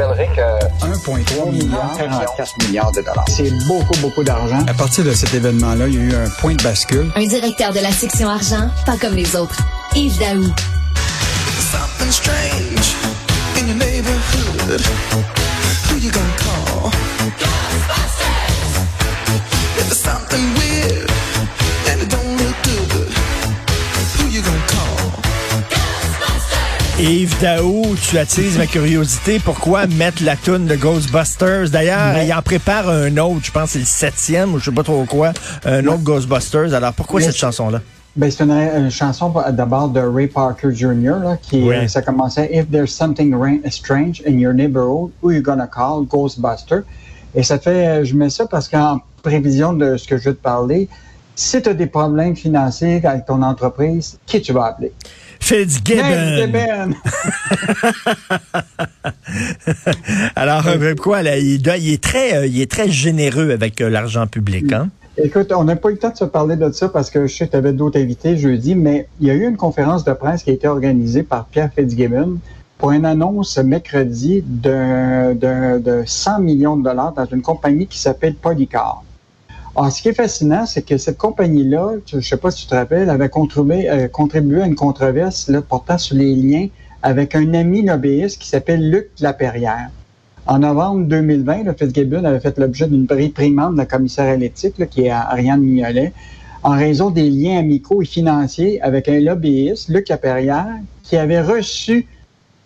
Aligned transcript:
rappellerai 0.00 0.28
que 0.34 0.86
1,3 0.86 1.50
milliard, 1.50 1.92
44 1.96 2.66
milliards 2.66 2.92
de 2.92 3.00
dollars. 3.00 3.24
C'est 3.28 3.50
beaucoup, 3.66 3.98
beaucoup 4.00 4.24
d'argent. 4.24 4.64
À 4.66 4.74
partir 4.74 5.04
de 5.04 5.12
cet 5.12 5.34
événement-là, 5.34 5.88
il 5.88 5.94
y 5.94 5.98
a 5.98 6.00
eu 6.00 6.14
un 6.14 6.28
point 6.40 6.54
de 6.54 6.62
bascule. 6.62 7.10
Un 7.16 7.26
directeur 7.26 7.72
de 7.72 7.80
la 7.80 7.92
section 7.92 8.28
argent, 8.28 8.70
pas 8.86 8.96
comme 8.96 9.14
les 9.14 9.36
autres. 9.36 9.60
Yves 9.94 10.18
Daou. 10.18 10.42
Something 11.58 12.10
strange 12.10 12.94
in 13.56 13.66
your 13.66 13.76
neighborhood. 13.76 14.80
Who 15.90 15.98
you 15.98 16.10
gonna 16.10 16.36
call? 16.38 16.99
Yves 27.30 27.40
Daou, 27.42 27.82
tu 27.96 28.18
attises 28.18 28.58
ma 28.58 28.66
curiosité. 28.66 29.38
Pourquoi 29.38 29.86
mettre 29.86 30.24
la 30.24 30.34
toune 30.36 30.66
de 30.66 30.74
Ghostbusters? 30.74 31.70
D'ailleurs, 31.70 32.20
il 32.22 32.32
en 32.32 32.42
prépare 32.42 32.88
un 32.88 33.16
autre, 33.18 33.40
je 33.44 33.50
pense 33.52 33.64
que 33.66 33.70
c'est 33.74 33.78
le 33.80 33.84
septième 33.84 34.54
ou 34.54 34.58
je 34.58 34.64
sais 34.66 34.70
pas 34.74 34.82
trop 34.82 35.04
quoi, 35.04 35.32
un 35.64 35.86
autre 35.86 36.02
Ghostbusters. 36.02 36.74
Alors 36.74 36.92
pourquoi 36.92 37.20
cette 37.20 37.36
chanson-là? 37.36 37.80
Ben, 38.16 38.30
c'est 38.30 38.42
une, 38.42 38.50
une 38.50 38.90
chanson 38.90 39.32
d'abord 39.52 39.88
de 39.90 40.00
Ray 40.00 40.26
Parker 40.26 40.70
Jr. 40.74 41.20
Là, 41.22 41.36
qui 41.40 41.62
Oui. 41.62 41.74
euh, 41.76 41.88
ça 41.88 42.02
commençait 42.02 42.50
If 42.52 42.68
there's 42.70 42.90
something 42.92 43.32
ra- 43.34 43.70
strange 43.70 44.22
in 44.26 44.32
your 44.38 44.52
neighborhood, 44.52 45.10
who 45.22 45.30
you 45.30 45.40
gonna 45.42 45.68
call? 45.68 46.04
Ghostbuster. 46.08 46.80
Et 47.34 47.44
ça 47.44 47.58
fait, 47.60 48.04
je 48.04 48.14
mets 48.16 48.30
ça 48.30 48.46
parce 48.46 48.66
qu'en 48.68 48.98
prévision 49.22 49.72
de 49.72 49.96
ce 49.96 50.08
que 50.08 50.16
je 50.18 50.24
vais 50.24 50.34
te 50.34 50.42
parler, 50.42 50.88
si 51.40 51.62
tu 51.62 51.68
as 51.70 51.74
des 51.74 51.86
problèmes 51.86 52.36
financiers 52.36 53.00
avec 53.04 53.24
ton 53.26 53.42
entreprise, 53.42 54.18
qui 54.26 54.40
tu 54.42 54.52
vas 54.52 54.66
appeler? 54.66 54.92
Fitzgibbon. 55.40 56.04
Alors 60.36 60.66
euh, 60.68 60.94
quoi 60.94 61.22
là, 61.22 61.38
il, 61.38 61.60
doit- 61.62 61.78
il 61.78 61.92
est 61.94 62.02
très, 62.02 62.36
euh, 62.36 62.46
il 62.46 62.60
est 62.60 62.70
très 62.70 62.90
généreux 62.90 63.50
avec 63.50 63.80
euh, 63.80 63.88
l'argent 63.88 64.26
public, 64.26 64.72
hein? 64.72 64.90
Écoute, 65.22 65.52
on 65.54 65.64
n'a 65.64 65.76
pas 65.76 65.90
eu 65.90 65.92
le 65.92 65.98
temps 65.98 66.10
de 66.10 66.16
se 66.16 66.24
parler 66.24 66.56
de 66.56 66.70
ça 66.72 66.88
parce 66.88 67.10
que 67.10 67.26
je 67.26 67.34
sais 67.34 67.46
que 67.46 67.52
tu 67.52 67.56
avais 67.56 67.72
d'autres 67.72 67.98
invités 68.00 68.36
jeudi, 68.36 68.74
mais 68.74 69.08
il 69.20 69.26
y 69.26 69.30
a 69.30 69.34
eu 69.34 69.46
une 69.46 69.56
conférence 69.56 70.04
de 70.04 70.12
presse 70.12 70.42
qui 70.42 70.50
a 70.50 70.52
été 70.52 70.68
organisée 70.68 71.22
par 71.22 71.46
Pierre 71.46 71.70
Fitzgibbon 71.74 72.38
pour 72.78 72.92
une 72.92 73.04
annonce 73.04 73.58
mercredi 73.58 74.42
d'un- 74.46 75.34
d'un- 75.34 75.78
de 75.78 76.02
100 76.06 76.40
millions 76.40 76.76
de 76.76 76.84
dollars 76.84 77.12
dans 77.12 77.26
une 77.26 77.42
compagnie 77.42 77.86
qui 77.86 77.98
s'appelle 77.98 78.34
Polycar. 78.34 79.02
Alors, 79.76 79.92
ce 79.92 80.02
qui 80.02 80.08
est 80.08 80.14
fascinant, 80.14 80.66
c'est 80.66 80.82
que 80.82 80.98
cette 80.98 81.16
compagnie-là, 81.16 81.92
je 82.06 82.16
ne 82.16 82.20
sais 82.20 82.36
pas 82.36 82.50
si 82.50 82.62
tu 82.62 82.70
te 82.70 82.74
rappelles, 82.74 83.08
avait 83.08 83.28
contribué, 83.28 83.88
euh, 83.88 84.08
contribué 84.08 84.62
à 84.62 84.66
une 84.66 84.74
controverse 84.74 85.48
là, 85.48 85.62
portant 85.62 85.96
sur 85.96 86.16
les 86.16 86.34
liens 86.34 86.66
avec 87.02 87.34
un 87.34 87.54
ami 87.54 87.82
lobbyiste 87.82 88.40
qui 88.40 88.48
s'appelle 88.48 88.90
Luc 88.90 89.08
Laperrière. 89.20 89.90
En 90.46 90.58
novembre 90.58 91.06
2020, 91.06 91.62
le 91.62 91.72
Fitzgibbon 91.72 92.24
avait 92.24 92.40
fait 92.40 92.58
l'objet 92.58 92.88
d'une 92.88 93.06
réprimande 93.08 93.74
de 93.74 93.78
la 93.78 93.86
commissaire 93.86 94.32
à 94.32 94.36
l'éthique, 94.36 94.74
qui 94.90 95.02
est 95.02 95.10
Ariane 95.10 95.60
Mignolet, 95.60 96.12
en 96.62 96.72
raison 96.72 97.10
des 97.10 97.30
liens 97.30 97.58
amicaux 97.58 98.02
et 98.02 98.06
financiers 98.06 98.82
avec 98.82 99.08
un 99.08 99.20
lobbyiste, 99.20 99.88
Luc 99.88 100.08
Laperrière, 100.08 100.78
qui 101.04 101.16
avait 101.16 101.40
reçu 101.40 102.08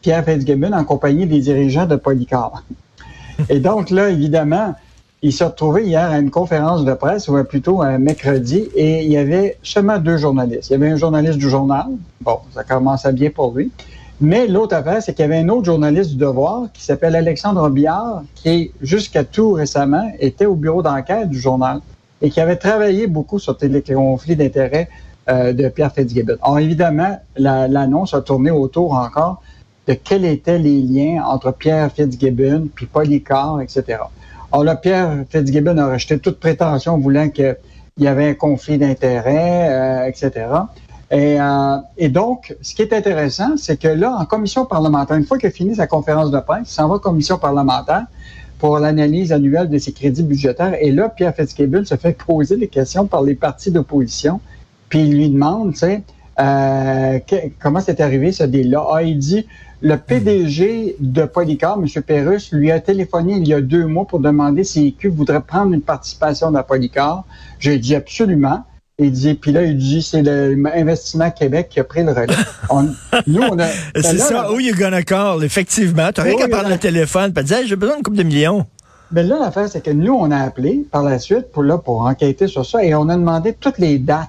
Pierre 0.00 0.24
Fitzgibbon 0.24 0.72
en 0.72 0.84
compagnie 0.84 1.26
des 1.26 1.40
dirigeants 1.40 1.86
de 1.86 1.96
Polycar. 1.96 2.64
Et 3.48 3.60
donc 3.60 3.90
là, 3.90 4.08
évidemment, 4.08 4.74
il 5.24 5.32
s'est 5.32 5.44
retrouvé 5.46 5.84
hier 5.84 6.10
à 6.10 6.18
une 6.18 6.30
conférence 6.30 6.84
de 6.84 6.92
presse, 6.92 7.28
ou 7.28 7.42
plutôt 7.44 7.80
un 7.80 7.96
mercredi, 7.96 8.68
et 8.74 9.04
il 9.04 9.10
y 9.10 9.16
avait 9.16 9.56
seulement 9.62 9.96
deux 9.96 10.18
journalistes. 10.18 10.68
Il 10.68 10.72
y 10.74 10.76
avait 10.76 10.90
un 10.90 10.96
journaliste 10.96 11.38
du 11.38 11.48
journal, 11.48 11.86
bon, 12.20 12.40
ça 12.52 12.62
commençait 12.62 13.10
bien 13.14 13.30
pour 13.30 13.54
lui, 13.56 13.72
mais 14.20 14.46
l'autre 14.46 14.76
affaire, 14.76 15.02
c'est 15.02 15.14
qu'il 15.14 15.22
y 15.22 15.24
avait 15.24 15.38
un 15.38 15.48
autre 15.48 15.64
journaliste 15.64 16.10
du 16.10 16.16
Devoir 16.16 16.64
qui 16.74 16.84
s'appelle 16.84 17.16
Alexandre 17.16 17.70
Biard, 17.70 18.22
qui, 18.34 18.72
jusqu'à 18.82 19.24
tout 19.24 19.52
récemment, 19.52 20.12
était 20.20 20.44
au 20.44 20.56
bureau 20.56 20.82
d'enquête 20.82 21.30
du 21.30 21.40
journal 21.40 21.80
et 22.20 22.28
qui 22.28 22.38
avait 22.38 22.56
travaillé 22.56 23.06
beaucoup 23.06 23.38
sur 23.38 23.56
les 23.62 23.80
conflits 23.82 24.36
d'intérêts 24.36 24.90
euh, 25.30 25.54
de 25.54 25.68
Pierre 25.70 25.92
Fitzgibbon. 25.92 26.36
Alors, 26.42 26.58
évidemment, 26.58 27.18
la- 27.38 27.66
l'annonce 27.66 28.12
a 28.12 28.20
tourné 28.20 28.50
autour 28.50 28.92
encore 28.92 29.42
de 29.88 29.94
quels 29.94 30.26
étaient 30.26 30.58
les 30.58 30.82
liens 30.82 31.24
entre 31.24 31.50
Pierre 31.52 31.90
Fitzgibbon 31.90 32.68
puis 32.74 32.84
Polycar, 32.84 33.62
etc. 33.62 34.00
Alors 34.54 34.62
là, 34.62 34.76
Pierre 34.76 35.24
Fitzgibbon 35.30 35.76
a 35.78 35.94
rejeté 35.94 36.16
toute 36.20 36.38
prétention 36.38 36.96
voulant 36.96 37.28
qu'il 37.28 37.56
y 37.98 38.06
avait 38.06 38.28
un 38.28 38.34
conflit 38.34 38.78
d'intérêts, 38.78 39.68
euh, 39.68 40.06
etc. 40.06 40.46
Et, 41.10 41.40
euh, 41.40 41.78
et 41.98 42.08
donc, 42.08 42.54
ce 42.62 42.72
qui 42.72 42.82
est 42.82 42.92
intéressant, 42.92 43.56
c'est 43.56 43.76
que 43.76 43.88
là, 43.88 44.16
en 44.16 44.24
commission 44.26 44.64
parlementaire, 44.64 45.16
une 45.16 45.24
fois 45.24 45.38
qu'il 45.38 45.48
a 45.48 45.50
fini 45.50 45.74
sa 45.74 45.88
conférence 45.88 46.30
de 46.30 46.38
presse, 46.38 46.70
il 46.70 46.72
s'en 46.72 46.86
va 46.86 46.94
en 46.94 46.98
commission 47.00 47.36
parlementaire 47.36 48.06
pour 48.60 48.78
l'analyse 48.78 49.32
annuelle 49.32 49.68
de 49.68 49.78
ses 49.78 49.90
crédits 49.90 50.22
budgétaires. 50.22 50.76
Et 50.80 50.92
là, 50.92 51.08
Pierre 51.08 51.34
Fitzgibbon 51.34 51.84
se 51.84 51.96
fait 51.96 52.16
poser 52.16 52.56
des 52.56 52.68
questions 52.68 53.08
par 53.08 53.22
les 53.22 53.34
partis 53.34 53.72
d'opposition. 53.72 54.40
Puis 54.88 55.00
il 55.00 55.16
lui 55.16 55.30
demande, 55.30 55.72
tu 55.72 55.78
sais, 55.78 56.04
euh, 56.40 57.18
que- 57.20 57.48
comment 57.62 57.80
c'est 57.80 58.00
arrivé 58.00 58.32
ce 58.32 58.44
deal-là? 58.44 58.84
Ah, 58.92 59.02
il 59.02 59.18
dit, 59.18 59.46
le 59.80 59.96
PDG 59.96 60.96
de 60.98 61.24
Polycar, 61.24 61.78
M. 61.78 62.02
Pérus, 62.02 62.52
lui 62.52 62.70
a 62.70 62.80
téléphoné 62.80 63.34
il 63.34 63.46
y 63.46 63.54
a 63.54 63.60
deux 63.60 63.86
mois 63.86 64.06
pour 64.06 64.18
demander 64.20 64.64
si 64.64 64.88
EQ 64.88 65.08
voudrait 65.10 65.40
prendre 65.42 65.72
une 65.74 65.82
participation 65.82 66.50
dans 66.50 66.62
Polycar. 66.62 67.24
J'ai 67.58 67.78
dit 67.78 67.94
absolument. 67.94 68.64
Il 68.98 69.10
dit, 69.10 69.34
puis 69.34 69.50
là, 69.50 69.62
il 69.64 69.76
dit, 69.76 70.02
c'est 70.02 70.22
l'Investissement 70.22 71.28
Québec 71.32 71.68
qui 71.68 71.80
a 71.80 71.84
pris 71.84 72.04
le 72.04 72.12
relais. 72.12 72.26
On- 72.70 72.84
nous, 73.26 73.42
on 73.42 73.58
a... 73.58 73.66
C'est 73.96 74.18
ça, 74.18 74.34
la- 74.44 74.52
who 74.52 74.60
you 74.60 74.72
gonna 74.76 75.02
call? 75.02 75.42
Effectivement, 75.42 76.10
t'as 76.14 76.22
rien 76.22 76.34
Oui, 76.34 76.38
qu'à 76.38 76.48
prendre 76.48 76.68
le 76.68 76.78
téléphone 76.78 77.32
et 77.36 77.42
dire, 77.42 77.56
hey, 77.58 77.66
j'ai 77.66 77.74
besoin 77.74 77.96
d'une 77.96 78.04
couple 78.04 78.18
de 78.18 78.22
millions. 78.22 78.64
Ben 79.10 79.26
là, 79.26 79.38
l'affaire, 79.40 79.68
c'est 79.68 79.82
que 79.84 79.90
nous, 79.90 80.14
on 80.14 80.30
a 80.30 80.38
appelé 80.38 80.86
par 80.90 81.02
la 81.02 81.18
suite 81.18 81.50
pour, 81.52 81.64
là, 81.64 81.76
pour 81.78 82.02
enquêter 82.02 82.46
sur 82.46 82.64
ça 82.64 82.84
et 82.84 82.94
on 82.94 83.08
a 83.08 83.16
demandé 83.16 83.52
toutes 83.58 83.78
les 83.78 83.98
dates 83.98 84.28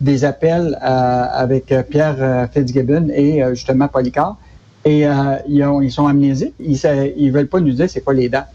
des 0.00 0.24
appels 0.24 0.78
euh, 0.82 1.24
avec 1.32 1.72
euh, 1.72 1.82
Pierre 1.82 2.16
euh, 2.20 2.46
Fitzgibbon 2.46 3.08
et 3.12 3.42
euh, 3.42 3.54
justement 3.54 3.88
Polycar. 3.88 4.36
Et 4.84 5.06
euh, 5.06 5.36
ils, 5.48 5.62
ont- 5.64 5.80
ils 5.82 5.90
sont 5.90 6.06
amnésiques. 6.06 6.54
Ils 6.60 6.72
ne 6.76 7.30
veulent 7.32 7.48
pas 7.48 7.60
nous 7.60 7.72
dire 7.72 7.90
c'est 7.90 8.00
quoi 8.00 8.14
les 8.14 8.28
dates. 8.28 8.52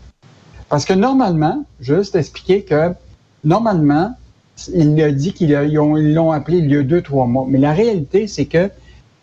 Parce 0.70 0.86
que 0.86 0.94
normalement, 0.94 1.64
juste 1.81 2.16
expliquer 2.16 2.64
que 2.64 2.94
normalement, 3.44 4.16
il 4.74 5.02
a 5.02 5.12
dit 5.12 5.34
qu'ils 5.34 5.52
l'ont 5.74 6.31
appelé 6.31 6.58
il 6.59 6.72
y 6.72 6.78
a 6.78 6.84
deux, 6.84 7.02
trois 7.02 7.28
mois. 7.28 7.46
Mais 7.48 7.60
la 7.60 7.74
réalité, 7.74 8.28
c'est 8.28 8.46
que 8.46 8.70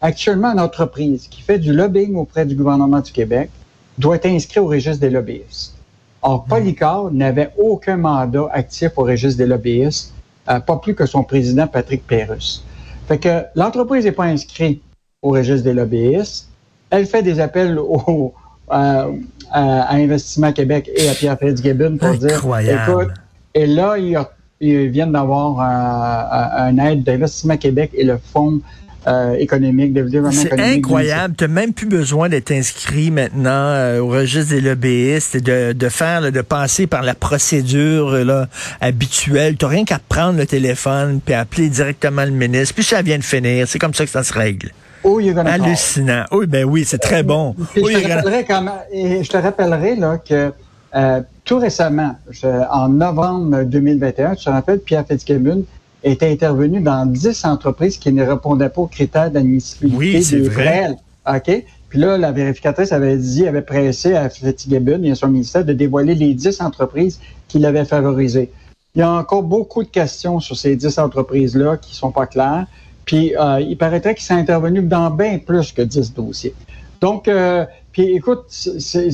actuellement, 0.00 0.52
une 0.52 0.60
entreprise 0.60 1.26
qui 1.28 1.40
fait 1.42 1.58
du 1.58 1.72
lobbying 1.72 2.16
auprès 2.16 2.44
du 2.44 2.54
gouvernement 2.54 3.00
du 3.00 3.12
Québec 3.12 3.50
doit 3.98 4.16
être 4.16 4.26
inscrite 4.26 4.58
au 4.58 4.66
registre 4.66 5.00
des 5.00 5.10
lobbyistes. 5.10 5.74
Or, 6.22 6.44
Polycar 6.44 7.10
n'avait 7.10 7.50
aucun 7.58 7.96
mandat 7.96 8.46
actif 8.52 8.92
au 8.96 9.02
registre 9.04 9.38
des 9.38 9.46
lobbyistes, 9.46 10.12
pas 10.46 10.76
plus 10.76 10.94
que 10.94 11.06
son 11.06 11.22
président 11.22 11.66
Patrick 11.66 12.06
Pérus. 12.06 12.64
Fait 13.08 13.18
que 13.18 13.42
l'entreprise 13.54 14.04
n'est 14.04 14.12
pas 14.12 14.24
inscrite 14.24 14.82
au 15.22 15.30
registre 15.30 15.64
des 15.64 15.74
lobbyistes. 15.74 16.48
Elle 16.90 17.06
fait 17.06 17.22
des 17.22 17.40
appels 17.40 17.78
au, 17.78 18.32
euh, 18.72 19.12
à, 19.50 19.82
à 19.82 19.94
Investissement 19.94 20.52
Québec 20.52 20.90
et 20.94 21.08
à 21.08 21.14
Pierre 21.14 21.38
Fitzgibbon 21.38 21.98
pour 21.98 22.14
dire, 22.14 22.42
écoute, 22.60 23.10
et 23.54 23.66
là, 23.66 23.98
ils, 23.98 24.18
ils 24.60 24.88
viennent 24.88 25.12
d'avoir 25.12 25.60
un, 25.60 26.78
un 26.78 26.78
aide 26.78 27.02
d'Investissement 27.02 27.56
Québec 27.56 27.90
et 27.94 28.04
le 28.04 28.18
Fonds 28.18 28.60
euh, 29.06 29.34
économique, 29.34 29.92
de 29.92 30.02
développement 30.02 30.30
C'est 30.30 30.46
économique. 30.48 30.78
incroyable. 30.84 31.34
Tu 31.36 31.48
même 31.48 31.72
plus 31.72 31.86
besoin 31.86 32.28
d'être 32.28 32.50
inscrit 32.52 33.10
maintenant 33.10 33.50
euh, 33.50 34.00
au 34.00 34.08
registre 34.08 34.50
des 34.54 34.60
lobbyistes 34.60 35.34
et 35.36 35.40
de, 35.40 35.72
de 35.72 35.88
faire, 35.88 36.20
là, 36.20 36.30
de 36.30 36.40
passer 36.42 36.86
par 36.86 37.02
la 37.02 37.14
procédure 37.14 38.12
là, 38.24 38.46
habituelle. 38.80 39.56
Tu 39.56 39.64
rien 39.66 39.84
qu'à 39.84 39.98
prendre 40.08 40.38
le 40.38 40.46
téléphone 40.46 41.20
puis 41.24 41.34
appeler 41.34 41.68
directement 41.68 42.24
le 42.24 42.30
ministre. 42.30 42.74
Puis 42.74 42.84
ça 42.84 43.02
vient 43.02 43.18
de 43.18 43.24
finir. 43.24 43.66
C'est 43.68 43.78
comme 43.78 43.94
ça 43.94 44.04
que 44.04 44.10
ça 44.10 44.22
se 44.22 44.32
règle. 44.32 44.70
Oh, 45.02 45.18
you're 45.18 45.34
gonna 45.34 45.50
call. 45.56 45.62
Hallucinant. 45.64 46.24
Oui, 46.32 46.46
ben 46.46 46.64
oui, 46.64 46.84
c'est 46.86 46.98
très 46.98 47.22
bon. 47.22 47.54
Puis 47.72 47.82
je, 47.86 47.98
te 48.02 48.08
rappellerai 48.12 48.44
quand 48.44 48.62
même- 48.62 48.74
et 48.92 49.24
je 49.24 49.30
te 49.30 49.36
rappellerai 49.38 49.96
là, 49.96 50.18
que 50.18 50.52
euh, 50.94 51.20
tout 51.44 51.58
récemment, 51.58 52.16
je- 52.30 52.46
en 52.70 52.88
novembre 52.90 53.62
2021, 53.64 54.34
tu 54.34 54.44
te 54.44 54.50
rappelles, 54.50 54.80
Pierre 54.80 55.04
Fitzgibbon 55.08 55.64
était 56.02 56.30
intervenu 56.30 56.80
dans 56.80 57.06
10 57.06 57.44
entreprises 57.44 57.98
qui 57.98 58.12
ne 58.12 58.24
répondaient 58.24 58.68
pas 58.68 58.82
aux 58.82 58.86
critères 58.86 59.30
d'admissibilité 59.30 59.98
Oui, 59.98 60.22
c'est 60.22 60.40
vrai. 60.40 60.96
OK? 61.26 61.64
Puis 61.88 61.98
là, 61.98 62.16
la 62.16 62.32
vérificatrice 62.32 62.92
avait 62.92 63.16
dit, 63.16 63.46
avait 63.46 63.62
pressé 63.62 64.14
à 64.14 64.28
Fitzgibbon 64.30 65.02
et 65.02 65.10
à 65.10 65.14
son 65.14 65.28
ministère 65.28 65.64
de 65.64 65.72
dévoiler 65.72 66.14
les 66.14 66.34
10 66.34 66.60
entreprises 66.60 67.20
qui 67.48 67.58
l'avaient 67.58 67.84
favorisé. 67.84 68.50
Il 68.94 69.00
y 69.00 69.02
a 69.02 69.10
encore 69.10 69.42
beaucoup 69.42 69.82
de 69.82 69.88
questions 69.88 70.40
sur 70.40 70.56
ces 70.56 70.76
10 70.76 70.98
entreprises-là 70.98 71.76
qui 71.76 71.94
sont 71.94 72.12
pas 72.12 72.26
claires. 72.26 72.66
Puis 73.04 73.34
euh, 73.36 73.60
il 73.60 73.76
paraîtrait 73.76 74.14
qu'il 74.14 74.24
s'est 74.24 74.34
intervenu 74.34 74.82
dans 74.82 75.10
bien 75.10 75.38
plus 75.38 75.72
que 75.72 75.82
10 75.82 76.14
dossiers. 76.14 76.54
Donc, 77.00 77.28
euh, 77.28 77.64
Puis 77.92 78.14
écoute, 78.14 78.44
c'est, 78.48 79.10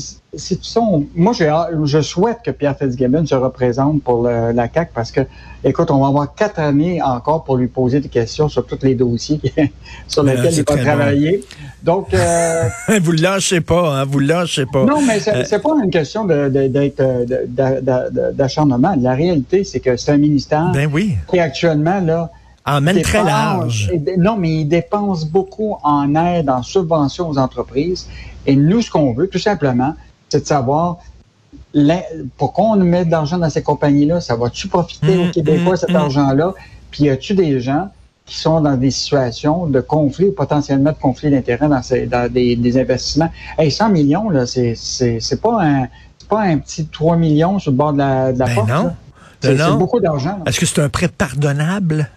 son- 0.61 1.07
moi 1.15 1.33
je 1.33 2.01
souhaite 2.03 2.39
que 2.45 2.51
Pierre 2.51 2.77
Fitzgibbon 2.77 3.25
se 3.25 3.35
représente 3.35 4.03
pour 4.03 4.23
le- 4.23 4.53
la 4.53 4.69
CAC 4.69 4.91
parce 4.95 5.11
que, 5.11 5.23
écoute, 5.65 5.91
on 5.91 6.01
va 6.01 6.09
avoir 6.09 6.35
quatre 6.35 6.59
années 6.61 7.01
encore 7.01 7.43
pour 7.45 7.57
lui 7.57 7.69
poser 7.69 8.01
des 8.01 8.11
questions 8.11 8.51
sur 8.51 8.67
tous 8.67 8.79
les 8.83 8.95
dossiers 8.95 9.41
sur 10.07 10.23
lesquels 10.25 10.53
il 10.53 10.65
va 10.69 10.77
travailler. 10.77 11.43
Donc, 11.83 12.13
euh, 12.13 12.65
vous 13.03 13.13
le 13.13 13.23
lâchez 13.23 13.63
pas, 13.63 14.01
hein, 14.01 14.05
vous 14.05 14.19
le 14.19 14.27
lâchez 14.27 14.67
pas. 14.67 14.85
non, 14.85 15.01
mais 15.07 15.21
c'est, 15.21 15.55
Euh, 15.55 15.59
pas 15.59 15.71
une 15.83 15.91
question 15.91 16.27
de, 16.27 16.51
de- 16.51 16.67
d'être 16.69 17.01
euh, 17.01 17.25
de- 17.25 18.33
d'acharnement. 18.33 18.95
La 19.01 19.15
réalité, 19.15 19.65
c'est 19.65 19.81
que 19.81 19.97
c'est 19.97 20.13
un 20.13 20.19
ministère 20.19 20.71
Ben 20.75 20.91
oui. 20.93 21.17
qui 21.29 21.39
actuellement 21.39 22.01
là 22.01 22.31
Emmène 22.67 23.01
très 23.03 23.19
dépense- 23.19 23.27
large. 23.27 23.91
et 23.93 23.99
dé- 23.99 24.17
Non, 24.17 24.37
mais 24.37 24.51
il 24.61 24.65
dépense 24.67 25.25
beaucoup 25.25 25.77
en 25.83 26.15
aide, 26.17 26.51
en 26.51 26.63
subvention 26.63 27.29
aux 27.29 27.39
entreprises. 27.39 28.09
Et 28.47 28.57
nous, 28.57 28.83
ce 28.83 28.91
qu'on 28.91 29.13
veut, 29.15 29.29
tout 29.29 29.39
simplement, 29.39 29.95
c'est 30.29 30.41
de 30.41 30.47
savoir 30.47 30.99
pourquoi 32.37 32.67
on 32.67 32.77
met 32.77 33.05
de 33.05 33.11
l'argent 33.11 33.39
dans 33.39 33.51
ces 33.51 33.63
compagnies-là. 33.63 34.21
Ça 34.21 34.35
va-tu 34.37 34.69
profiter 34.69 35.17
Mm, 35.17 35.29
aux 35.29 35.31
Québécois, 35.31 35.75
mm, 35.75 35.77
cet 35.77 35.91
mm. 35.91 35.97
argent-là? 35.97 36.55
Puis 36.91 37.05
y 37.05 37.11
a-tu 37.11 37.35
des 37.35 37.61
gens 37.61 37.89
qui 38.25 38.37
sont 38.37 38.61
dans 38.61 38.77
des 38.77 38.91
situations 38.91 39.67
de 39.67 39.81
conflit 39.81 40.33
potentiellement 40.33 40.91
de 40.93 40.97
conflit 40.97 41.31
d'intérêts 41.31 41.69
dans, 41.69 41.83
ces- 41.83 42.07
dans 42.07 42.33
des, 42.33 42.57
des 42.57 42.79
investissements? 42.79 43.31
Hey, 43.59 43.71
100 43.71 43.91
millions, 43.91 44.31
là, 44.31 44.47
c'est, 44.47 44.75
c'est, 44.75 45.19
c'est 45.21 45.41
pas 45.41 45.63
un... 45.63 45.87
c'est 46.19 46.29
pas 46.29 46.41
un 46.43 46.59
petit 46.59 46.87
3 46.87 47.17
millions 47.17 47.59
sur 47.59 47.71
le 47.71 47.77
bord 47.77 47.93
de 47.93 47.99
la, 47.99 48.33
de 48.33 48.39
la 48.39 48.47
Ben 48.47 48.55
porte. 48.55 48.69
non. 48.69 48.91
C'est, 49.47 49.79
beaucoup 49.79 50.01
d'argent. 50.01 50.43
Est-ce 50.47 50.61
que 50.61 50.67
c'est 50.67 50.81
un 50.81 50.89
prêt 50.89 51.09
pardonnable? 51.09 52.11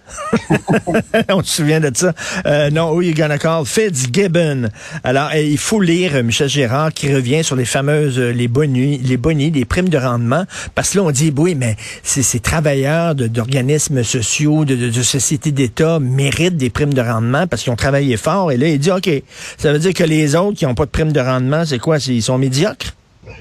On 1.29 1.43
se 1.43 1.57
souvient 1.57 1.79
de 1.79 1.91
ça. 1.93 2.13
Euh, 2.45 2.69
non, 2.69 2.91
who 2.91 3.01
you 3.01 3.13
gonna 3.13 3.37
call? 3.37 3.65
Fitzgibbon. 3.65 4.69
Alors, 5.03 5.29
eh, 5.33 5.49
il 5.49 5.57
faut 5.57 5.81
lire 5.81 6.15
euh, 6.15 6.23
Michel 6.23 6.49
Gérard 6.49 6.93
qui 6.93 7.13
revient 7.13 7.43
sur 7.43 7.55
les 7.55 7.65
fameuses, 7.65 8.19
euh, 8.19 8.31
les 8.31 8.47
bonus, 8.47 8.99
les 9.03 9.17
bonus, 9.17 9.53
les 9.53 9.65
primes 9.65 9.89
de 9.89 9.97
rendement. 9.97 10.45
Parce 10.75 10.91
que 10.91 10.97
là, 10.97 11.03
on 11.03 11.11
dit, 11.11 11.33
oui, 11.37 11.55
mais 11.55 11.75
ces, 12.03 12.23
ces 12.23 12.39
travailleurs 12.39 13.15
d'organismes 13.15 14.03
sociaux, 14.03 14.65
de, 14.65 14.75
de, 14.75 14.89
de 14.89 15.03
sociétés 15.03 15.51
d'État 15.51 15.99
méritent 15.99 16.57
des 16.57 16.69
primes 16.69 16.93
de 16.93 17.01
rendement 17.01 17.47
parce 17.47 17.63
qu'ils 17.63 17.73
ont 17.73 17.77
travaillé 17.77 18.17
fort. 18.17 18.51
Et 18.51 18.57
là, 18.57 18.67
il 18.67 18.79
dit, 18.79 18.91
OK, 18.91 19.09
ça 19.57 19.71
veut 19.71 19.79
dire 19.79 19.93
que 19.93 20.03
les 20.03 20.35
autres 20.35 20.57
qui 20.57 20.65
n'ont 20.65 20.75
pas 20.75 20.85
de 20.85 20.91
primes 20.91 21.11
de 21.11 21.19
rendement, 21.19 21.65
c'est 21.65 21.79
quoi? 21.79 21.97
Ils 22.07 22.23
sont 22.23 22.37
médiocres? 22.37 22.93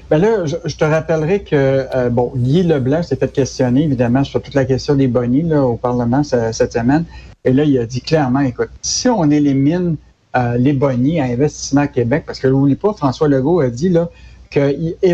Ben 0.09 0.17
là, 0.17 0.45
je, 0.45 0.75
te 0.75 0.83
rappellerai 0.83 1.43
que 1.43 1.87
euh, 1.95 2.09
bon, 2.09 2.31
Guy 2.35 2.63
Leblanc 2.63 3.03
s'est 3.03 3.15
fait 3.15 3.31
questionner 3.31 3.83
évidemment 3.83 4.23
sur 4.23 4.41
toute 4.41 4.53
la 4.55 4.65
question 4.65 4.95
des 4.95 5.07
bonnies 5.07 5.43
là, 5.43 5.63
au 5.65 5.75
Parlement 5.77 6.23
ce- 6.23 6.51
cette 6.51 6.73
semaine. 6.73 7.05
Et 7.45 7.53
là, 7.53 7.63
il 7.63 7.77
a 7.79 7.85
dit 7.85 8.01
clairement, 8.01 8.41
écoute, 8.41 8.69
si 8.81 9.07
on 9.09 9.29
élimine 9.29 9.95
euh, 10.35 10.57
les 10.57 10.73
bonnies 10.73 11.19
à 11.19 11.25
Investissement 11.25 11.87
Québec, 11.87 12.23
parce 12.25 12.39
que 12.39 12.47
n'oublie 12.47 12.75
pas, 12.75 12.93
François 12.93 13.27
Legault 13.27 13.61
a 13.61 13.69
dit 13.69 13.89
là 13.89 14.09
que 14.51 14.71
il- 14.73 14.95
est 15.01 15.13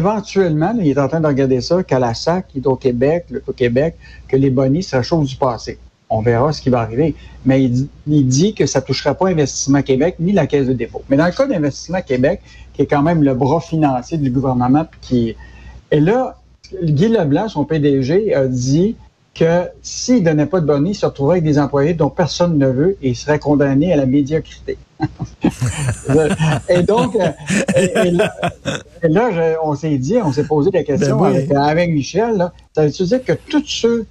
en 1.00 1.08
train 1.08 1.20
de 1.22 1.28
regarder 1.28 1.62
ça, 1.62 1.84
qu'à 1.84 2.00
la 2.00 2.14
SAC, 2.14 2.48
Hydro-Québec, 2.56 3.26
le 3.30 3.42
Québec, 3.56 3.96
que 4.28 4.36
les 4.38 4.50
bonnies 4.50 4.84
seraient 4.84 5.04
chose 5.04 5.30
du 5.30 5.36
passé. 5.36 5.78
On 6.10 6.22
verra 6.22 6.54
ce 6.54 6.62
qui 6.62 6.70
va 6.70 6.82
arriver. 6.82 7.16
Mais 7.46 7.64
il 7.64 7.72
dit, 7.72 7.90
il 8.08 8.28
dit 8.28 8.54
que 8.54 8.66
ça 8.66 8.80
ne 8.80 8.86
touchera 8.86 9.16
pas 9.16 9.30
Investissement 9.30 9.82
Québec 9.82 10.16
ni 10.20 10.32
la 10.34 10.46
Caisse 10.48 10.68
de 10.68 10.74
dépôt. 10.74 11.02
Mais 11.10 11.18
dans 11.18 11.26
le 11.26 11.32
cas 11.32 11.48
d'Investissement 11.48 12.02
Québec, 12.02 12.42
qui 12.74 12.84
est 12.84 12.88
quand 12.88 13.02
même 13.02 13.24
le 13.24 13.34
bras 13.34 13.60
financier 13.60 14.18
du 14.18 14.30
gouvernement, 14.30 14.86
puis 14.90 15.00
qui 15.02 15.36
et 15.92 16.00
là, 16.00 16.38
Guy 16.84 17.08
Leblanc, 17.08 17.48
son 17.48 17.64
PDG, 17.64 18.34
a 18.34 18.48
dit 18.48 18.96
que 19.34 19.64
s'il 19.82 20.20
ne 20.24 20.30
donnait 20.30 20.46
pas 20.46 20.62
de 20.62 20.66
bonus, 20.66 20.98
il 20.98 21.00
se 21.02 21.06
retrouverait 21.06 21.34
avec 21.36 21.44
des 21.44 21.60
employés 21.60 21.94
dont 21.94 22.10
personne 22.10 22.58
ne 22.58 22.68
veut 22.68 22.98
et 23.02 23.10
il 23.10 23.16
serait 23.16 23.38
condamné 23.40 23.94
à 23.94 23.98
la 23.98 24.06
médiocrité. 24.06 24.78
et 26.70 26.84
donc, 26.84 27.16
euh, 27.16 27.30
et, 27.76 28.08
et 28.08 28.12
là, 28.12 28.34
et 29.04 29.08
là, 29.10 29.30
je- 29.32 29.58
on 29.64 29.76
s'est 29.76 29.98
dit, 29.98 30.18
on 30.24 30.32
s'est 30.32 30.46
posé 30.46 30.72
la 30.74 30.84
question 30.84 31.20
Ben 31.20 31.32
oui. 31.32 31.38
avec, 31.38 31.52
avec 31.52 31.92
Michel, 31.92 32.38
là, 32.38 32.54
ça 32.74 32.86
veut 32.86 32.90
dire 32.90 33.24
que 33.24 33.34
tous 33.34 33.64
ceux, 33.68 34.06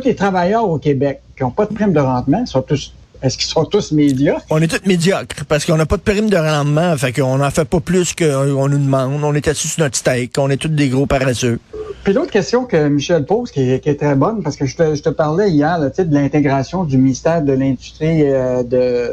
tous 0.00 0.06
les 0.06 0.14
travailleurs 0.14 0.68
au 0.68 0.78
Québec 0.78 1.20
qui 1.36 1.42
n'ont 1.42 1.50
pas 1.50 1.66
de 1.66 1.74
prime 1.74 1.92
de 1.92 2.00
rendement 2.00 2.44
sont 2.46 2.62
tous, 2.62 2.92
est-ce 3.22 3.38
qu'ils 3.38 3.46
sont 3.46 3.64
tous 3.64 3.92
médiocres? 3.92 4.44
On 4.50 4.60
est 4.60 4.68
tous 4.68 4.86
médiocres 4.86 5.44
parce 5.48 5.64
qu'on 5.64 5.76
n'a 5.76 5.86
pas 5.86 5.96
de 5.96 6.02
prime 6.02 6.28
de 6.28 6.36
rendement, 6.36 6.96
fait 6.96 7.12
qu'on 7.12 7.38
n'en 7.38 7.50
fait 7.50 7.64
pas 7.64 7.80
plus 7.80 8.14
qu'on 8.14 8.68
nous 8.68 8.78
demande. 8.78 9.22
On 9.24 9.34
est 9.34 9.48
assis 9.48 9.68
sur 9.68 9.82
notre 9.82 9.96
steak, 9.96 10.36
on 10.38 10.50
est 10.50 10.58
tous 10.58 10.68
des 10.68 10.88
gros 10.88 11.06
paresseux. 11.06 11.58
Puis 12.04 12.12
l'autre 12.12 12.30
question 12.30 12.64
que 12.64 12.88
Michel 12.88 13.24
pose, 13.24 13.50
qui 13.50 13.70
est, 13.70 13.80
qui 13.80 13.88
est 13.88 13.96
très 13.96 14.14
bonne, 14.14 14.42
parce 14.42 14.56
que 14.56 14.66
je 14.66 14.76
te, 14.76 14.94
je 14.94 15.02
te 15.02 15.08
parlais 15.08 15.50
hier 15.50 15.78
là, 15.78 15.88
de 15.88 16.14
l'intégration 16.14 16.84
du 16.84 16.98
ministère 16.98 17.42
de 17.42 17.52
l'Industrie 17.52 18.30
euh, 18.30 18.62
de, 18.62 19.10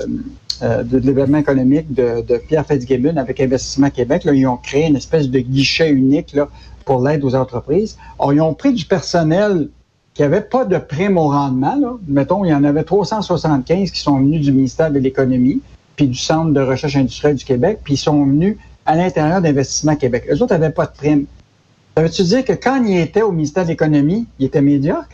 euh, 0.62 0.84
de 0.84 1.00
développement 1.00 1.40
économique 1.40 1.94
de, 1.94 2.22
de 2.22 2.38
Pierre 2.38 2.66
Fitzgibbon 2.68 3.18
avec 3.18 3.40
Investissement 3.40 3.90
Québec. 3.90 4.26
Là, 4.26 4.34
ils 4.34 4.46
ont 4.46 4.58
créé 4.58 4.88
une 4.88 4.98
espèce 4.98 5.30
de 5.30 5.40
guichet 5.40 5.90
unique 5.90 6.34
là, 6.34 6.50
pour 6.86 7.02
l'aide 7.02 7.24
aux 7.24 7.36
entreprises. 7.36 7.98
Or, 8.20 8.34
ils 8.34 8.42
ont 8.42 8.54
pris 8.54 8.74
du 8.74 8.86
personnel 8.86 9.70
qui 10.14 10.22
n'avait 10.22 10.42
pas 10.42 10.66
de 10.66 10.78
prime 10.78 11.18
au 11.18 11.30
rendement. 11.30 11.76
Mettons, 12.08 12.46
il 12.46 12.50
y 12.50 12.54
en 12.54 12.64
avait 12.64 12.84
375 12.84 13.92
qui 13.92 14.00
sont 14.00 14.18
venus 14.20 14.42
du 14.42 14.52
ministère 14.52 14.92
de 14.92 15.00
l'Économie 15.00 15.62
puis 15.96 16.08
du 16.08 16.18
Centre 16.18 16.52
de 16.52 16.62
recherche 16.62 16.96
industrielle 16.96 17.36
du 17.36 17.46
Québec, 17.46 17.80
puis 17.84 17.94
ils 17.94 17.98
sont 17.98 18.26
venus 18.26 18.58
à 18.86 18.96
l'intérieur 18.96 19.42
d'Investissement 19.42 19.96
Québec. 19.96 20.26
Eux 20.32 20.42
autres 20.42 20.54
n'avaient 20.54 20.72
pas 20.72 20.88
de 20.88 20.92
prime. 20.92 21.26
Ça 21.96 22.02
veut-tu 22.02 22.24
dire 22.24 22.44
que 22.44 22.54
quand 22.54 22.84
il 22.84 22.98
était 22.98 23.22
au 23.22 23.32
ministère 23.32 23.64
de 23.64 23.70
l'Économie, 23.70 24.28
il 24.40 24.48
était 24.48 24.62
médiocre? 24.62 25.10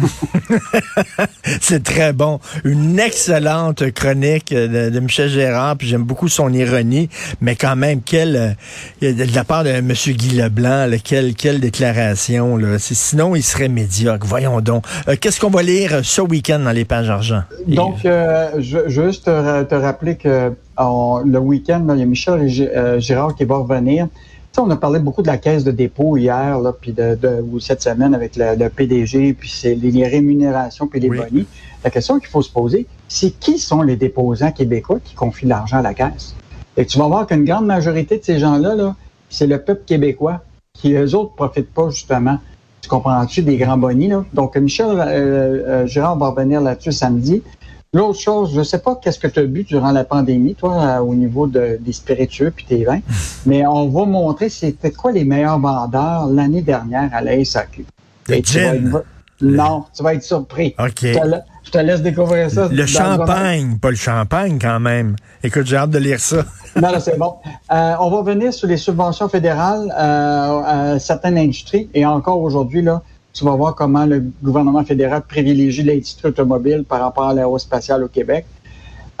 C'est 1.60 1.82
très 1.82 2.12
bon. 2.12 2.40
Une 2.64 2.98
excellente 2.98 3.90
chronique 3.92 4.52
de, 4.52 4.98
Michel 5.00 5.28
Gérard, 5.28 5.76
puis 5.76 5.88
j'aime 5.88 6.02
beaucoup 6.02 6.28
son 6.28 6.52
ironie, 6.52 7.08
mais 7.40 7.56
quand 7.56 7.76
même, 7.76 8.00
quelle, 8.02 8.56
euh, 9.02 9.12
de 9.12 9.34
la 9.34 9.44
part 9.44 9.64
de 9.64 9.70
M. 9.70 9.92
Guy 9.92 10.36
Leblanc, 10.36 10.88
quelle, 11.02 11.34
quelle 11.34 11.60
déclaration. 11.60 12.56
Là. 12.56 12.78
Sinon, 12.78 13.34
il 13.36 13.42
serait 13.42 13.68
médiocre. 13.68 14.26
Voyons 14.26 14.60
donc. 14.60 14.84
Euh, 15.08 15.16
Qu'est-ce 15.20 15.40
qu'on 15.40 15.50
va 15.50 15.62
lire 15.62 16.00
ce 16.02 16.20
week-end 16.20 16.60
dans 16.60 16.72
les 16.72 16.84
pages 16.84 17.10
argent? 17.10 17.42
Donc, 17.66 18.04
euh, 18.04 18.50
je, 18.58 18.78
veux 18.78 18.88
juste 18.88 19.24
te, 19.26 19.30
ra- 19.30 19.64
te 19.64 19.74
rappeler 19.74 20.16
que 20.16 20.52
le 20.78 21.38
week-end, 21.38 21.86
il 21.94 21.98
y 21.98 22.02
a 22.02 22.06
Michel 22.06 22.46
Gé- 22.46 22.70
euh, 22.74 23.00
Girard 23.00 23.34
qui 23.34 23.44
va 23.44 23.56
revenir. 23.56 24.08
Tu 24.52 24.56
sais, 24.56 24.62
on 24.62 24.70
a 24.70 24.76
parlé 24.76 24.98
beaucoup 24.98 25.22
de 25.22 25.28
la 25.28 25.38
caisse 25.38 25.62
de 25.62 25.70
dépôt 25.70 26.16
hier, 26.16 26.58
là, 26.58 26.72
puis 26.72 26.92
de, 26.92 27.14
de- 27.14 27.40
ou 27.40 27.60
cette 27.60 27.82
semaine 27.82 28.14
avec 28.14 28.34
le, 28.34 28.56
le 28.56 28.68
PDG, 28.68 29.32
puis 29.34 29.48
c'est 29.48 29.76
les, 29.76 29.92
les 29.92 30.08
rémunérations, 30.08 30.88
puis 30.88 30.98
les 30.98 31.08
Oui. 31.08 31.18
bonnies. 31.18 31.46
La 31.84 31.90
question 31.90 32.18
qu'il 32.18 32.28
faut 32.28 32.42
se 32.42 32.50
poser, 32.50 32.86
c'est 33.06 33.30
qui 33.38 33.58
sont 33.58 33.82
les 33.82 33.94
déposants 33.94 34.50
québécois 34.50 34.98
qui 35.04 35.14
confient 35.14 35.46
l'argent 35.46 35.78
à 35.78 35.82
la 35.82 35.94
caisse? 35.94 36.34
Et 36.76 36.84
tu 36.84 36.98
vas 36.98 37.06
voir 37.06 37.26
qu'une 37.28 37.44
grande 37.44 37.66
majorité 37.66 38.18
de 38.18 38.24
ces 38.24 38.40
gens-là, 38.40 38.74
là, 38.74 38.96
c'est 39.28 39.46
le 39.46 39.60
peuple 39.62 39.82
québécois 39.86 40.40
qui, 40.74 40.94
eux 40.94 41.14
autres, 41.14 41.32
profitent 41.34 41.72
pas 41.72 41.88
justement. 41.90 42.38
Tu 42.82 42.88
comprends-tu 42.88 43.42
des 43.42 43.56
grands 43.56 43.76
bonnies, 43.76 44.08
là? 44.08 44.24
Donc, 44.32 44.56
Michel 44.56 44.88
euh, 44.88 45.02
euh, 45.04 45.86
Girard 45.86 46.16
va 46.18 46.30
revenir 46.30 46.60
là-dessus 46.60 46.92
samedi. 46.92 47.42
L'autre 47.92 48.20
chose, 48.20 48.52
je 48.54 48.62
sais 48.62 48.78
pas 48.78 48.94
qu'est-ce 49.02 49.18
que 49.18 49.26
tu 49.26 49.40
as 49.40 49.44
bu 49.46 49.64
durant 49.64 49.90
la 49.90 50.04
pandémie, 50.04 50.54
toi, 50.54 50.80
euh, 50.80 50.98
au 51.00 51.12
niveau 51.12 51.48
de- 51.48 51.76
des 51.80 51.92
spiritueux 51.92 52.52
puis 52.54 52.64
tes 52.64 52.84
vins, 52.84 53.00
mais 53.46 53.66
on 53.66 53.88
va 53.88 54.04
montrer 54.04 54.48
c'était 54.48 54.92
quoi 54.92 55.10
les 55.10 55.24
meilleurs 55.24 55.58
vendeurs 55.58 56.26
l'année 56.28 56.62
dernière 56.62 57.10
à 57.12 57.20
la 57.20 57.44
SAQ. 57.44 57.84
Le 58.28 58.36
gin. 58.44 58.86
être- 58.94 59.04
non, 59.42 59.86
tu 59.92 60.04
vas 60.04 60.14
être 60.14 60.22
surpris. 60.22 60.72
OK. 60.78 60.92
Je, 61.02 61.18
te, 61.18 61.26
la- 61.26 61.42
je 61.64 61.70
te 61.72 61.78
laisse 61.78 62.00
découvrir 62.02 62.48
ça. 62.48 62.68
Le 62.68 62.76
le 62.76 62.86
champagne, 62.86 63.76
pas 63.78 63.90
le 63.90 63.96
champagne 63.96 64.58
quand 64.60 64.78
même. 64.78 65.16
Écoute, 65.42 65.66
j'ai 65.66 65.76
hâte 65.76 65.90
de 65.90 65.98
lire 65.98 66.20
ça. 66.20 66.44
Non, 66.80 66.92
non, 66.92 67.00
c'est 67.00 67.18
bon. 67.18 67.34
Euh, 67.72 67.94
on 67.98 68.10
va 68.10 68.22
venir 68.22 68.52
sur 68.54 68.68
les 68.68 68.76
subventions 68.76 69.28
fédérales 69.28 69.92
euh, 69.98 70.92
à 70.94 70.98
certaines 71.00 71.36
industries. 71.38 71.88
Et 71.94 72.06
encore 72.06 72.40
aujourd'hui, 72.40 72.82
là, 72.82 73.02
tu 73.32 73.44
vas 73.44 73.54
voir 73.54 73.74
comment 73.74 74.06
le 74.06 74.24
gouvernement 74.42 74.84
fédéral 74.84 75.22
privilégie 75.22 75.82
l'industrie 75.82 76.28
automobile 76.28 76.84
par 76.88 77.00
rapport 77.00 77.28
à 77.28 77.34
l'aérospatiale 77.34 78.02
au 78.04 78.08
Québec. 78.08 78.44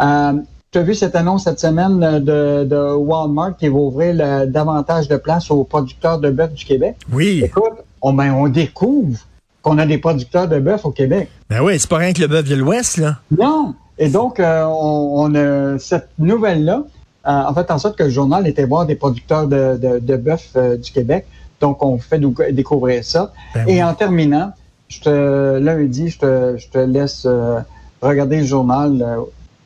Euh, 0.00 0.32
tu 0.72 0.78
as 0.78 0.82
vu 0.82 0.94
cette 0.94 1.16
annonce 1.16 1.44
cette 1.44 1.60
semaine 1.60 1.98
de, 2.00 2.64
de 2.64 2.92
Walmart 2.94 3.56
qui 3.56 3.68
va 3.68 3.78
ouvrir 3.78 4.14
le- 4.14 4.46
davantage 4.46 5.08
de 5.08 5.16
place 5.16 5.50
aux 5.50 5.64
producteurs 5.64 6.18
de 6.18 6.30
bœuf 6.30 6.52
du 6.52 6.64
Québec? 6.64 6.96
Oui. 7.12 7.42
Écoute, 7.44 7.72
on, 8.00 8.12
ben, 8.12 8.32
on 8.32 8.48
découvre 8.48 9.18
qu'on 9.62 9.78
a 9.78 9.86
des 9.86 9.98
producteurs 9.98 10.48
de 10.48 10.58
bœuf 10.58 10.84
au 10.84 10.90
Québec. 10.90 11.28
Ben 11.50 11.60
oui, 11.62 11.78
c'est 11.78 11.88
pas 11.90 11.98
rien 11.98 12.12
que 12.12 12.20
le 12.20 12.28
bœuf 12.28 12.48
de 12.48 12.54
l'Ouest, 12.54 12.96
là. 12.98 13.16
Non. 13.36 13.74
Et 13.98 14.08
donc, 14.08 14.40
euh, 14.40 14.64
on, 14.64 15.12
on 15.24 15.34
a 15.34 15.78
cette 15.78 16.08
nouvelle-là, 16.18 16.84
euh, 17.26 17.42
en 17.48 17.52
fait, 17.52 17.70
en 17.70 17.78
sorte 17.78 17.98
que 17.98 18.04
le 18.04 18.10
journal 18.10 18.46
était 18.46 18.64
voir 18.64 18.86
des 18.86 18.94
producteurs 18.94 19.46
de, 19.46 19.76
de, 19.76 19.98
de 19.98 20.16
bœuf 20.16 20.50
euh, 20.56 20.76
du 20.78 20.90
Québec. 20.90 21.26
Donc, 21.60 21.84
on 21.84 21.98
fait 21.98 22.20
découvrir 22.52 23.04
ça. 23.04 23.32
Ben 23.54 23.68
Et 23.68 23.82
en 23.82 23.94
terminant, 23.94 24.52
je 24.88 25.00
te, 25.00 25.58
lundi, 25.58 26.08
je 26.08 26.18
te, 26.18 26.56
je 26.58 26.68
te 26.68 26.78
laisse 26.78 27.24
euh, 27.26 27.60
regarder 28.02 28.40
le 28.40 28.46
journal 28.46 29.02
euh, 29.02 29.20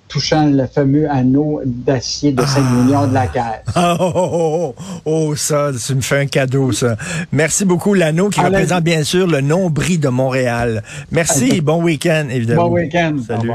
touchant 0.09 0.47
le 0.47 0.67
fameux 0.67 1.11
anneau 1.11 1.61
d'acier 1.65 2.33
de 2.33 2.43
5 2.43 2.61
millions 2.73 3.07
de 3.07 3.15
la 3.15 3.27
caisse. 3.27 3.65
Oh, 3.77 3.97
oh, 3.99 4.13
oh, 4.15 4.75
oh, 4.77 5.31
oh, 5.31 5.37
ça, 5.37 5.71
tu 5.73 5.95
me 5.95 6.01
fais 6.01 6.21
un 6.21 6.27
cadeau, 6.27 6.73
ça. 6.73 6.97
Merci 7.33 7.65
beaucoup, 7.65 7.95
l'anneau 7.95 8.29
qui 8.29 8.41
À 8.41 8.45
représente 8.45 8.85
bien 8.85 9.03
sûr 9.03 9.27
le 9.27 9.41
nombril 9.41 9.99
de 10.01 10.09
Montréal. 10.09 10.83
Merci, 11.11 11.61
bon 11.61 11.83
week-end, 11.83 12.29
évidemment. 12.31 12.69
Bon 12.69 12.75
week-end. 12.75 13.17
Salut. 13.27 13.51